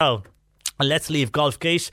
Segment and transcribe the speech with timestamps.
[0.00, 0.24] Oh,
[0.80, 1.88] and let's leave Golfgate.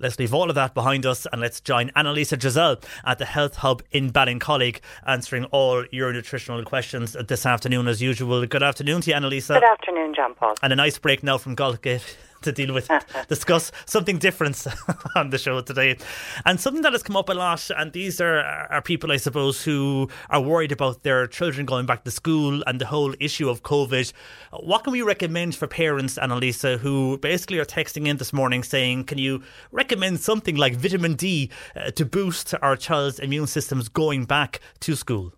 [0.00, 3.56] Let's leave all of that behind us and let's join Annalisa Giselle at the Health
[3.56, 8.44] Hub in Ballincollig answering all your nutritional questions this afternoon as usual.
[8.44, 9.60] Good afternoon to you, Annalisa.
[9.60, 10.54] Good afternoon, John Paul.
[10.64, 12.90] And a nice break now from Golfgate to deal with,
[13.28, 14.66] discuss something different
[15.16, 15.96] on the show today.
[16.44, 19.64] And something that has come up a lot, and these are, are people, I suppose,
[19.64, 23.62] who are worried about their children going back to school and the whole issue of
[23.62, 24.12] COVID.
[24.52, 29.04] What can we recommend for parents, Annalisa, who basically are texting in this morning saying,
[29.04, 34.24] can you recommend something like vitamin D uh, to boost our child's immune systems going
[34.24, 35.32] back to school?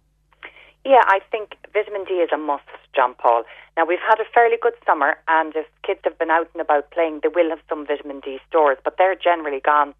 [0.84, 2.62] Yeah, I think vitamin D is a must,
[2.96, 3.44] John Paul.
[3.76, 6.90] Now, we've had a fairly good summer, and if kids have been out and about
[6.90, 9.94] playing, they will have some vitamin D stores, but they're generally gone,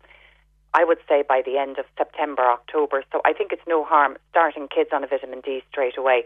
[0.73, 3.05] I would say, by the end of September, October.
[3.13, 6.25] So I think it's no harm starting kids on a vitamin D straight away.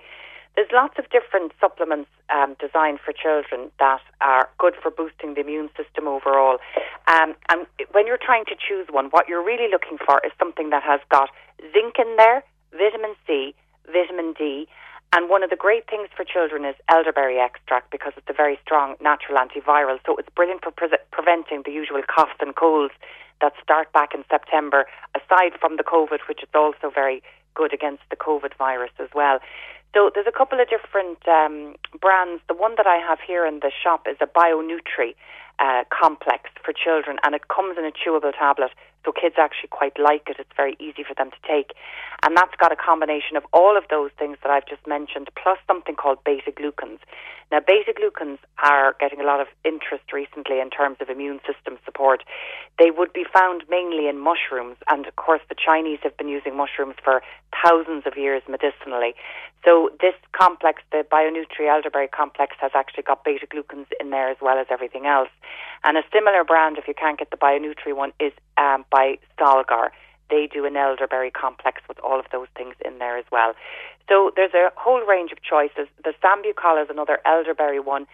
[0.57, 5.41] There's lots of different supplements um, designed for children that are good for boosting the
[5.43, 6.59] immune system overall.
[7.07, 10.71] Um, and when you're trying to choose one, what you're really looking for is something
[10.71, 11.31] that has got
[11.73, 12.43] zinc in there,
[12.73, 13.55] vitamin C,
[13.87, 14.67] vitamin D,
[15.13, 18.59] and one of the great things for children is elderberry extract because it's a very
[18.63, 19.99] strong natural antiviral.
[20.07, 22.95] So it's brilliant for pre- preventing the usual coughs and colds
[23.41, 27.23] that start back in September, aside from the COVID, which is also very
[27.55, 29.41] good against the COVID virus as well.
[29.95, 32.41] So there's a couple of different um, brands.
[32.47, 35.17] The one that I have here in the shop is a BioNutri
[35.59, 38.71] uh, complex for children, and it comes in a chewable tablet.
[39.05, 40.37] So kids actually quite like it.
[40.39, 41.73] It's very easy for them to take.
[42.23, 45.59] And that's got a combination of all of those things that I've just mentioned, plus
[45.67, 46.99] something called beta glucans.
[47.51, 51.79] Now, beta glucans are getting a lot of interest recently in terms of immune system
[51.85, 52.23] support.
[52.79, 56.57] They would be found mainly in mushrooms, and of course, the Chinese have been using
[56.57, 57.23] mushrooms for
[57.65, 59.15] thousands of years medicinally.
[59.65, 64.39] So, this complex, the BioNutri elderberry complex, has actually got beta glucans in there as
[64.41, 65.29] well as everything else.
[65.85, 69.91] And a similar brand, if you can't get the BioNutri one, is um, by Solgar.
[70.31, 73.55] They do an elderberry complex with all of those things in there as well.
[74.09, 75.89] So there's a whole range of choices.
[76.05, 78.07] The Sambucol is another elderberry one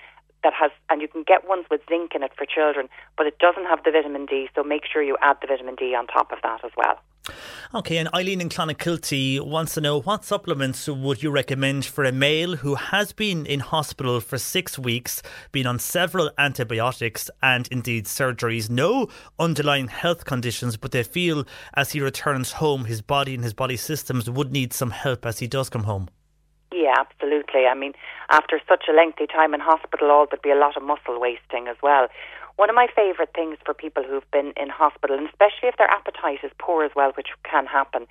[0.43, 3.39] that has, and you can get ones with zinc in it for children, but it
[3.39, 6.33] doesn't have the vitamin D, so make sure you add the vitamin D on top
[6.33, 7.01] of that as well.
[7.75, 12.13] Okay, and Eileen in Clonakilty wants to know what supplements would you recommend for a
[12.13, 18.05] male who has been in hospital for six weeks, been on several antibiotics and indeed
[18.05, 19.09] surgeries, no
[19.39, 23.77] underlying health conditions, but they feel as he returns home, his body and his body
[23.77, 26.09] systems would need some help as he does come home?
[26.77, 27.65] Yeah, absolutely.
[27.65, 27.95] I mean,
[28.31, 31.69] after such a lengthy time in hospital, all there'd be a lot of muscle wasting
[31.69, 32.09] as well.
[32.57, 35.89] One of my favourite things for people who've been in hospital, and especially if their
[35.89, 38.07] appetite is poor as well, which can happen,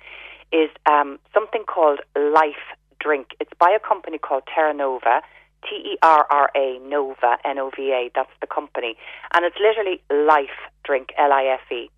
[0.50, 2.66] is um, something called Life
[2.98, 3.28] Drink.
[3.38, 5.22] It's by a company called Terra Nova.
[5.68, 8.94] T E R R A Nova, N O V A, that's the company.
[9.32, 11.90] And it's literally life drink, L I F E.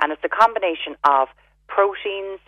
[0.00, 1.28] And it's a combination of
[1.68, 2.40] proteins,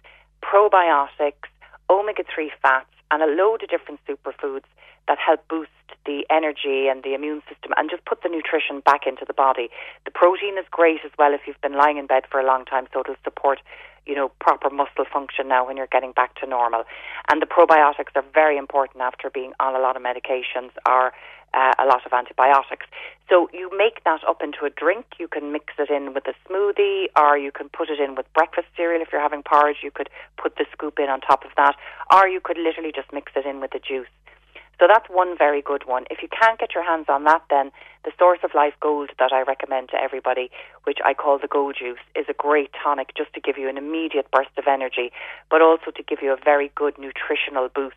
[0.43, 1.47] probiotics,
[1.91, 4.65] omega 3 fats, and a load of different superfoods
[5.07, 5.71] that help boost
[6.07, 9.69] the energy and the immune system and just put the nutrition back into the body.
[10.05, 12.65] The protein is great as well if you've been lying in bed for a long
[12.65, 13.61] time, so it'll support,
[14.07, 16.85] you know, proper muscle function now when you're getting back to normal.
[17.31, 21.13] And the probiotics are very important after being on a lot of medications or
[21.55, 22.87] uh, a lot of antibiotics.
[23.31, 25.07] So you make that up into a drink.
[25.19, 28.27] You can mix it in with a smoothie, or you can put it in with
[28.35, 29.01] breakfast cereal.
[29.01, 31.77] If you're having porridge, you could put the scoop in on top of that,
[32.13, 34.09] or you could literally just mix it in with the juice.
[34.79, 36.05] So that's one very good one.
[36.11, 37.71] If you can't get your hands on that, then
[38.05, 40.51] the Source of Life Gold that I recommend to everybody,
[40.85, 43.79] which I call the Gold Juice, is a great tonic just to give you an
[43.79, 45.13] immediate burst of energy,
[45.51, 47.97] but also to give you a very good nutritional boost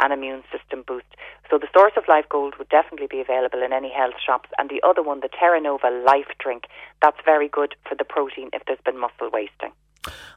[0.00, 1.06] and immune system boost.
[1.50, 4.50] So the Source of Life Gold would definitely be available in any health shops.
[4.58, 6.64] And the other one, the Terra Nova Life Drink,
[7.00, 9.72] that's very good for the protein if there's been muscle wasting.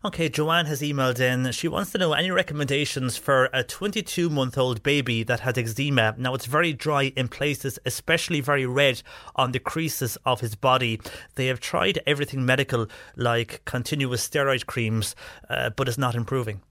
[0.04, 1.52] Okay, Joanne has emailed in.
[1.52, 6.16] She wants to know any recommendations for a 22 month old baby that has eczema.
[6.18, 9.02] Now, it's very dry in places, especially very red
[9.36, 11.02] on the creases of his body.
[11.36, 15.16] They have tried everything medical, like continuous steroid creams,
[15.50, 16.62] uh, but it's not improving.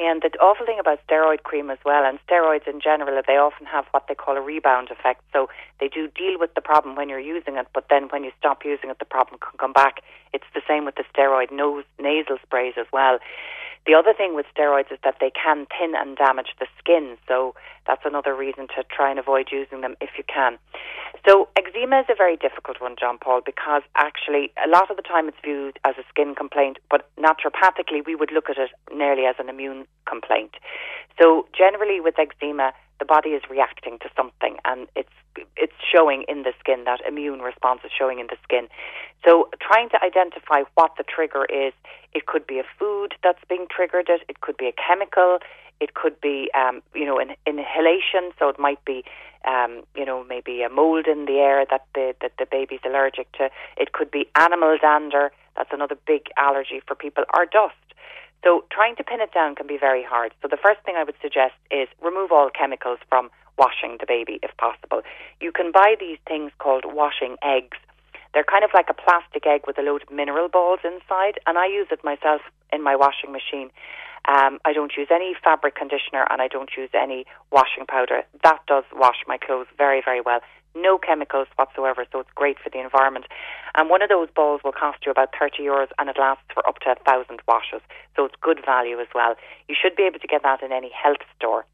[0.00, 3.66] And the awful thing about steroid cream as well, and steroids in general, they often
[3.66, 5.22] have what they call a rebound effect.
[5.32, 5.48] So
[5.80, 8.64] they do deal with the problem when you're using it, but then when you stop
[8.64, 10.02] using it, the problem can come back.
[10.32, 13.18] It's the same with the steroid nose nasal sprays as well.
[13.86, 17.54] The other thing with steroids is that they can thin and damage the skin, so
[17.86, 20.58] that's another reason to try and avoid using them if you can.
[21.28, 25.02] So, eczema is a very difficult one, John Paul, because actually a lot of the
[25.02, 29.26] time it's viewed as a skin complaint, but naturopathically we would look at it nearly
[29.26, 30.54] as an immune complaint.
[31.20, 35.10] So, generally with eczema, the body is reacting to something and it's
[35.56, 38.68] it's showing in the skin that immune response is showing in the skin
[39.24, 41.72] so trying to identify what the trigger is
[42.12, 45.38] it could be a food that's being triggered it it could be a chemical
[45.84, 49.04] it could be um, you know an inhalation so it might be
[49.52, 53.30] um, you know maybe a mold in the air that the that the baby's allergic
[53.32, 57.74] to it could be animal dander that's another big allergy for people or dust
[58.44, 60.32] so trying to pin it down can be very hard.
[60.42, 64.40] So the first thing I would suggest is remove all chemicals from washing the baby
[64.42, 65.02] if possible.
[65.40, 67.78] You can buy these things called washing eggs.
[68.34, 71.58] They're kind of like a plastic egg with a load of mineral balls inside, and
[71.58, 72.40] I use it myself
[72.72, 73.70] in my washing machine.
[74.26, 78.22] Um, I don't use any fabric conditioner and I don't use any washing powder.
[78.44, 80.40] That does wash my clothes very, very well
[80.74, 83.26] no chemicals whatsoever, so it's great for the environment.
[83.74, 86.66] And one of those balls will cost you about 30 euros and it lasts for
[86.66, 87.82] up to a thousand washes,
[88.16, 89.34] so it's good value as well.
[89.68, 91.64] You should be able to get that in any health store.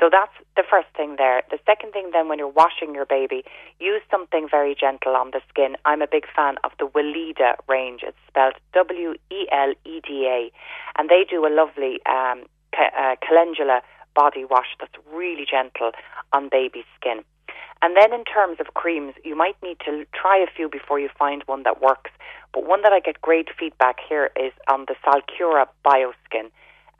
[0.00, 1.42] So that's the first thing there.
[1.50, 3.42] The second thing then when you're washing your baby,
[3.80, 5.76] use something very gentle on the skin.
[5.84, 8.02] I'm a big fan of the Weleda range.
[8.06, 10.52] It's spelled W E L E D A.
[10.98, 12.44] And they do a lovely um,
[12.78, 13.82] uh, calendula
[14.14, 15.92] body wash that's really gentle
[16.32, 17.24] on baby skin.
[17.80, 21.08] And then in terms of creams, you might need to try a few before you
[21.16, 22.10] find one that works.
[22.52, 26.50] But one that I get great feedback here is on the Salcura Bioskin.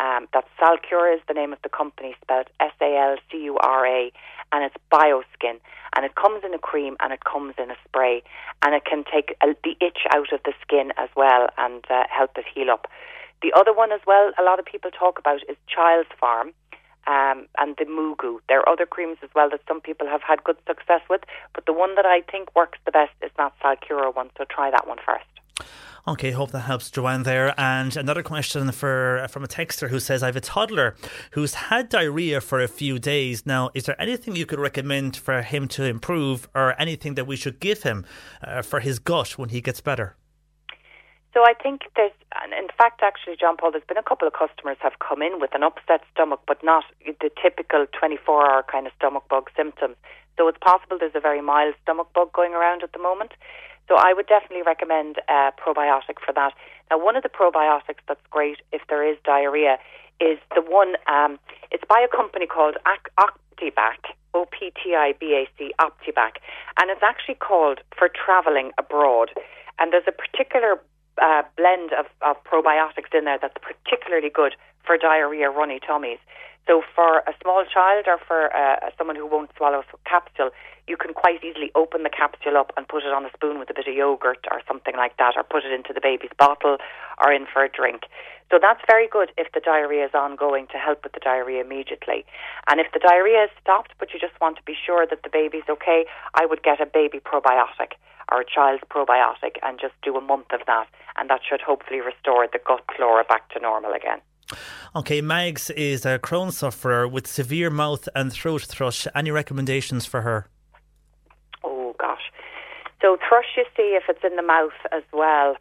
[0.01, 3.59] Um, that Salcura is the name of the company, spelled S A L C U
[3.59, 4.13] R A,
[4.53, 5.59] and it's Bioskin.
[5.97, 8.23] And it comes in a cream and it comes in a spray,
[8.63, 12.05] and it can take a, the itch out of the skin as well and uh,
[12.11, 12.87] help it heal up.
[13.43, 16.53] The other one as well, a lot of people talk about is Child's Farm
[17.07, 18.39] um, and the MooGoo.
[18.49, 21.23] There are other creams as well that some people have had good success with,
[21.55, 24.71] but the one that I think works the best is not Salcura one, so try
[24.71, 25.25] that one first.
[26.09, 27.53] Okay, hope that helps Joanne there.
[27.61, 30.97] And another question for from a texter who says, I have a toddler
[31.33, 33.45] who's had diarrhea for a few days.
[33.45, 37.37] Now, is there anything you could recommend for him to improve or anything that we
[37.37, 38.07] should give him
[38.43, 40.17] uh, for his gut when he gets better?
[41.35, 42.13] So I think there's,
[42.59, 45.55] in fact, actually, John Paul, there's been a couple of customers have come in with
[45.55, 49.97] an upset stomach, but not the typical 24-hour kind of stomach bug symptoms.
[50.39, 53.33] So it's possible there's a very mild stomach bug going around at the moment.
[53.89, 56.53] So I would definitely recommend a probiotic for that.
[56.91, 59.79] Now, one of the probiotics that's great if there is diarrhea
[60.21, 60.97] is the one.
[61.07, 61.39] Um,
[61.71, 64.13] it's by a company called Optibac.
[64.35, 66.33] O P T I B A C Optibac,
[66.79, 69.31] and it's actually called for traveling abroad.
[69.79, 70.79] And there's a particular
[71.23, 76.19] uh, blend of, of probiotics in there that's particularly good for diarrhea, runny tummies.
[76.67, 80.51] So for a small child or for uh, someone who won't swallow a capsule,
[80.87, 83.71] you can quite easily open the capsule up and put it on a spoon with
[83.71, 86.77] a bit of yogurt or something like that, or put it into the baby's bottle
[87.25, 88.05] or in for a drink.
[88.51, 92.25] So that's very good if the diarrhea is ongoing to help with the diarrhea immediately.
[92.69, 95.29] And if the diarrhea is stopped, but you just want to be sure that the
[95.33, 97.97] baby's okay, I would get a baby probiotic
[98.31, 102.01] or a child's probiotic and just do a month of that, and that should hopefully
[102.01, 104.21] restore the gut flora back to normal again.
[104.97, 109.07] Okay, Mags is a Crohn sufferer with severe mouth and throat thrush.
[109.15, 110.49] Any recommendations for her?
[111.63, 112.33] Oh gosh.
[113.03, 115.57] So thrush you see if it's in the mouth as well.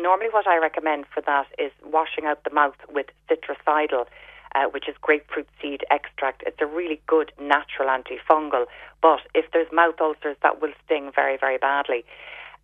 [0.00, 4.06] Normally what I recommend for that is washing out the mouth with citricidal
[4.54, 6.42] uh, which is grapefruit seed extract.
[6.46, 8.66] It's a really good natural antifungal,
[9.02, 12.04] but if there's mouth ulcers, that will sting very, very badly.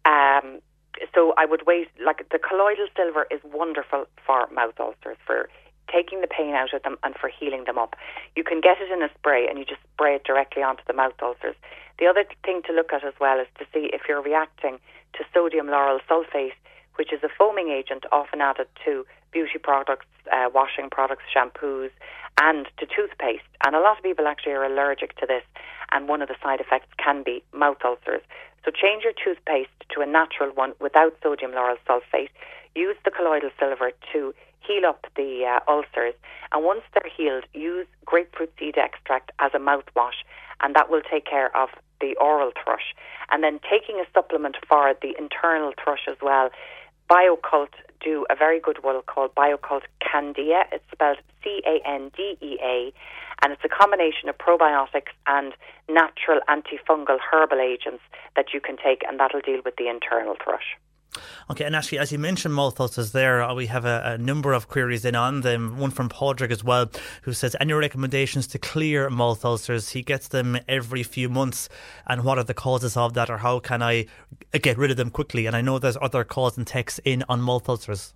[0.05, 0.61] Um,
[1.15, 5.49] so I would wait, like the colloidal silver is wonderful for mouth ulcers, for
[5.93, 7.97] taking the pain out of them and for healing them up.
[8.37, 10.93] You can get it in a spray and you just spray it directly onto the
[10.93, 11.57] mouth ulcers.
[11.99, 14.79] The other thing to look at as well is to see if you're reacting
[15.15, 16.57] to sodium lauryl sulfate,
[16.97, 21.91] which is a foaming agent often added to beauty products, uh, washing products, shampoos,
[22.41, 23.43] and to toothpaste.
[23.65, 25.43] And a lot of people actually are allergic to this,
[25.93, 28.23] and one of the side effects can be mouth ulcers.
[28.65, 32.31] So change your toothpaste to a natural one without sodium lauryl sulfate.
[32.75, 36.15] Use the colloidal silver to heal up the uh, ulcers.
[36.53, 40.23] And once they're healed, use grapefruit seed extract as a mouthwash,
[40.61, 42.95] and that will take care of the oral thrush.
[43.31, 46.51] And then taking a supplement for the internal thrush as well.
[47.09, 50.65] Bio-Kult do a very good one called Bio-Kult Candea.
[50.73, 52.93] It's spelled C A N D E A,
[53.43, 55.53] and it's a combination of probiotics and
[55.89, 58.03] natural antifungal herbal agents
[58.37, 60.77] that you can take, and that'll deal with the internal thrush.
[61.51, 64.69] Okay, and actually, as you mentioned ulcers there, uh, we have a, a, number of
[64.69, 65.79] queries in on them.
[65.79, 66.91] One from Padraig as well,
[67.23, 69.91] who says, Any recommendations to clear mouth ulcers?
[69.91, 71.69] He gets them every few months,
[72.07, 74.07] and what are the causes of that, or how can I
[74.53, 75.47] get rid of them quickly?
[75.47, 78.15] And I know there's other calls and texts in on mouth ulcers.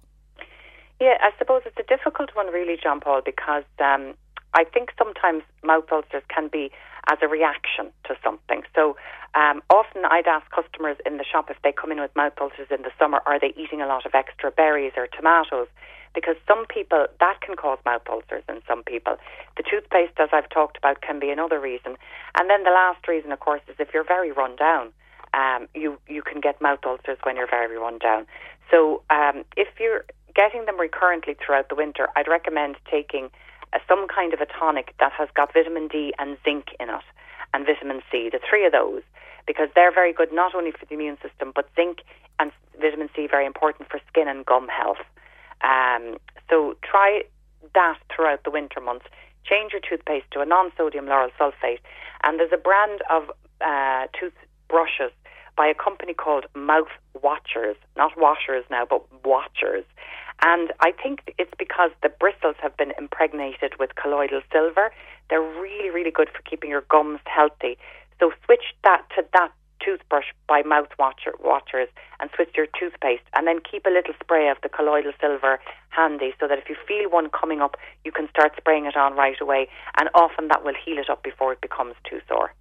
[1.00, 4.14] Yeah, I suppose it's a difficult one, really, John Paul, because um,
[4.54, 6.70] I think sometimes mouth ulcers can be
[7.08, 8.62] as a reaction to something.
[8.74, 8.96] So
[9.34, 12.68] um, often I'd ask customers in the shop if they come in with mouth ulcers
[12.70, 15.68] in the summer, are they eating a lot of extra berries or tomatoes?
[16.14, 19.16] Because some people, that can cause mouth ulcers in some people.
[19.56, 21.96] The toothpaste, as I've talked about, can be another reason.
[22.38, 24.92] And then the last reason, of course, is if you're very run down.
[25.34, 28.26] Um, you you can get mouth ulcers when you're very run down.
[28.70, 33.28] So um, if you're getting them recurrently throughout the winter, I'd recommend taking
[33.88, 37.06] some kind of a tonic that has got vitamin D and zinc in it,
[37.54, 38.28] and vitamin C.
[38.30, 39.02] The three of those
[39.46, 41.98] because they're very good not only for the immune system, but zinc
[42.38, 44.98] and vitamin C very important for skin and gum health.
[45.62, 46.18] Um,
[46.50, 47.22] so try
[47.74, 49.06] that throughout the winter months.
[49.44, 51.78] Change your toothpaste to a non-sodium lauryl sulfate,
[52.24, 53.30] and there's a brand of
[53.60, 55.12] uh, toothbrushes
[55.56, 56.92] by a company called Mouth
[57.22, 59.84] Watchers, not washers now, but Watchers.
[60.42, 64.92] And I think it's because the bristles have been impregnated with colloidal silver.
[65.30, 67.78] They're really, really good for keeping your gums healthy.
[68.20, 71.88] So switch that to that toothbrush by mouth watcher, watchers
[72.20, 76.32] and switch your toothpaste and then keep a little spray of the colloidal silver handy
[76.40, 79.40] so that if you feel one coming up you can start spraying it on right
[79.40, 82.52] away and often that will heal it up before it becomes too sore.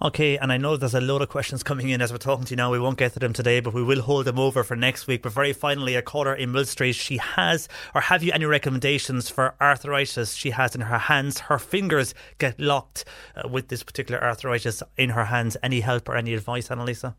[0.00, 2.50] Okay, and I know there's a load of questions coming in as we're talking to
[2.50, 2.70] you now.
[2.70, 5.22] We won't get to them today, but we will hold them over for next week.
[5.22, 9.28] But very finally, a caller in Mill Street, she has, or have you any recommendations
[9.28, 11.40] for arthritis she has in her hands?
[11.40, 13.04] Her fingers get locked
[13.34, 15.56] uh, with this particular arthritis in her hands.
[15.62, 17.14] Any help or any advice, Annalisa?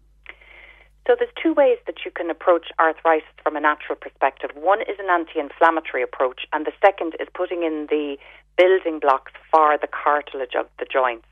[1.08, 4.52] So there's two ways that you can approach arthritis from a natural perspective.
[4.56, 8.18] One is an anti-inflammatory approach, and the second is putting in the
[8.58, 11.26] building blocks for the cartilage of the joints.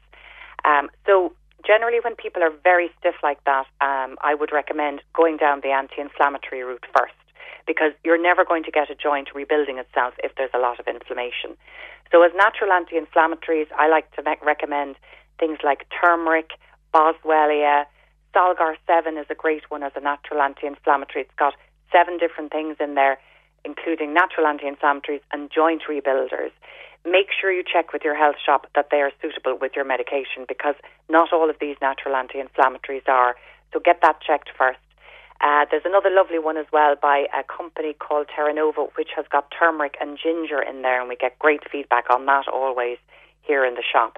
[0.65, 1.33] Um, so
[1.65, 5.71] generally, when people are very stiff like that, um, I would recommend going down the
[5.71, 7.13] anti-inflammatory route first
[7.67, 10.87] because you're never going to get a joint rebuilding itself if there's a lot of
[10.87, 11.57] inflammation.
[12.11, 14.95] So, as natural anti-inflammatories, I like to recommend
[15.39, 16.51] things like turmeric,
[16.93, 17.85] boswellia,
[18.35, 21.23] Solgar 7 is a great one as a natural anti-inflammatory.
[21.23, 21.53] It's got
[21.91, 23.17] seven different things in there,
[23.63, 26.51] including natural anti-inflammatories and joint rebuilders
[27.05, 30.45] make sure you check with your health shop that they are suitable with your medication
[30.47, 30.75] because
[31.09, 33.35] not all of these natural anti inflammatories are.
[33.73, 34.79] So get that checked first.
[35.41, 39.51] Uh, there's another lovely one as well by a company called Terranova, which has got
[39.57, 42.97] turmeric and ginger in there, and we get great feedback on that always
[43.41, 44.17] here in the shop.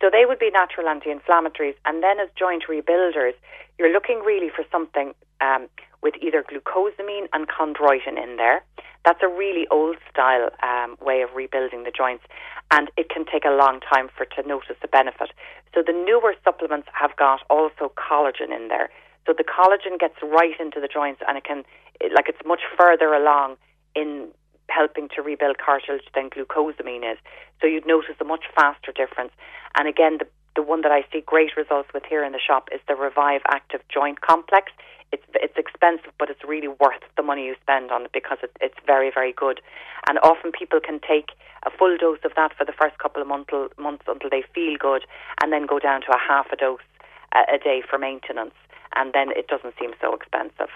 [0.00, 3.34] So they would be natural anti-inflammatories, and then as joint rebuilders,
[3.78, 5.68] you're looking really for something um,
[6.02, 8.64] with either glucosamine and chondroitin in there.
[9.04, 12.24] That's a really old style um, way of rebuilding the joints,
[12.70, 15.30] and it can take a long time for to notice the benefit.
[15.74, 18.90] So the newer supplements have got also collagen in there.
[19.26, 21.64] So the collagen gets right into the joints, and it can,
[22.14, 23.56] like, it's much further along
[23.94, 24.28] in
[24.68, 27.18] helping to rebuild cartilage than glucosamine is.
[27.60, 29.32] So you'd notice a much faster difference.
[29.76, 32.68] And again, the the one that I see great results with here in the shop
[32.72, 34.72] is the Revive Active Joint Complex
[35.12, 38.50] it's it's expensive, but it's really worth the money you spend on it because it,
[38.60, 39.60] it's very very good.
[40.08, 41.30] And often people can take
[41.64, 44.76] a full dose of that for the first couple of month, months until they feel
[44.80, 45.04] good,
[45.40, 46.80] and then go down to a half a dose
[47.34, 48.54] a, a day for maintenance,
[48.96, 50.72] and then it doesn't seem so expensive.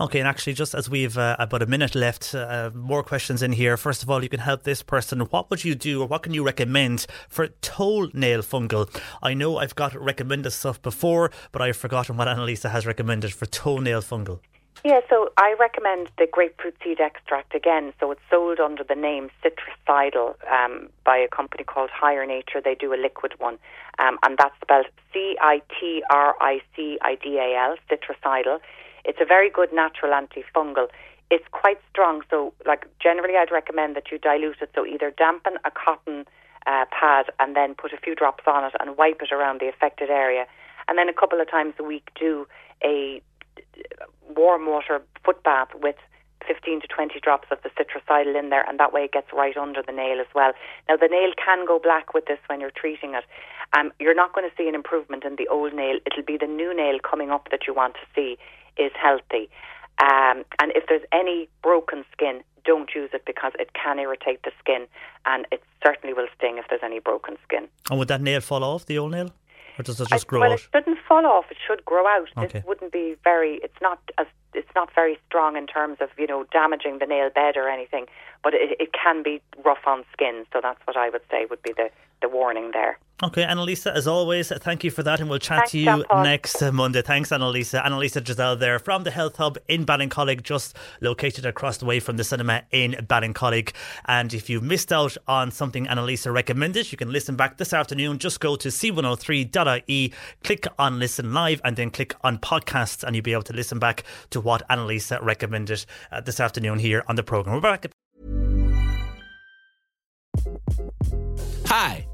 [0.00, 3.52] Okay, and actually, just as we've uh, about a minute left, uh, more questions in
[3.52, 3.76] here.
[3.76, 5.20] First of all, you can help this person.
[5.20, 8.88] What would you do, or what can you recommend for toenail fungal?
[9.22, 13.46] I know I've got recommended stuff before, but I've forgotten what Annalisa has recommended for
[13.46, 14.40] toenail fungal.
[14.84, 17.92] Yeah, so I recommend the grapefruit seed extract again.
[18.00, 22.60] So it's sold under the name Citricidal um, by a company called Higher Nature.
[22.60, 23.58] They do a liquid one,
[24.00, 28.58] um, and that's spelled C I T R I C I D A L, Citricidal.
[29.04, 30.88] It's a very good natural antifungal.
[31.30, 34.70] It's quite strong, so like generally, I'd recommend that you dilute it.
[34.74, 36.26] So either dampen a cotton
[36.66, 39.68] uh, pad and then put a few drops on it and wipe it around the
[39.68, 40.46] affected area,
[40.88, 42.46] and then a couple of times a week do
[42.84, 43.22] a
[44.34, 45.96] warm water foot bath with
[46.46, 49.56] 15 to 20 drops of the citricidal in there, and that way it gets right
[49.56, 50.52] under the nail as well.
[50.88, 53.24] Now, the nail can go black with this when you're treating it.
[53.76, 55.98] Um, you're not going to see an improvement in the old nail.
[56.04, 58.36] It'll be the new nail coming up that you want to see
[58.76, 59.48] is healthy.
[59.98, 64.52] Um, and if there's any broken skin, don't use it because it can irritate the
[64.58, 64.86] skin,
[65.26, 67.68] and it certainly will sting if there's any broken skin.
[67.90, 69.30] And would that nail fall off, the old nail?
[69.78, 70.58] Or does it just I, grow well, out?
[70.58, 71.46] it shouldn't fall off.
[71.50, 72.28] It should grow out.
[72.36, 72.58] Okay.
[72.58, 73.60] This wouldn't be very.
[73.62, 74.26] It's not as.
[74.54, 78.06] It's not very strong in terms of you know damaging the nail bed or anything,
[78.44, 80.44] but it, it can be rough on skin.
[80.52, 81.90] So that's what I would say would be the
[82.22, 82.98] the warning there.
[83.22, 86.24] Okay, Annalisa, as always, thank you for that, and we'll chat Thanks, to you Jean-Paul.
[86.24, 87.02] next uh, Monday.
[87.02, 87.84] Thanks, Annalisa.
[87.84, 92.16] Annalisa Giselle there from the Health Hub in Ballincollig, just located across the way from
[92.16, 93.72] the cinema in Ballincollig.
[94.06, 98.18] And if you missed out on something Annalisa recommended, you can listen back this afternoon.
[98.18, 100.12] Just go to c103.ie,
[100.42, 103.78] click on Listen Live, and then click on Podcasts, and you'll be able to listen
[103.78, 107.54] back to what Annalisa recommended uh, this afternoon here on the programme.
[107.54, 107.86] We're back
[111.66, 112.06] Hi,